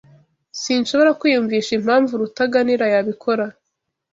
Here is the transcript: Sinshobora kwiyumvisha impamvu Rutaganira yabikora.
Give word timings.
Sinshobora 0.61 1.11
kwiyumvisha 1.19 1.71
impamvu 1.79 2.11
Rutaganira 2.21 2.85
yabikora. 2.93 3.45